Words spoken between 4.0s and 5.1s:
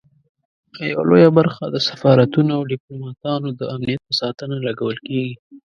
په ساتنه لګول